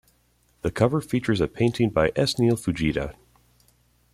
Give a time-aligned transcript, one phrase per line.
[0.63, 2.39] The cover features a painting by S.
[2.39, 3.13] Neil Fujita.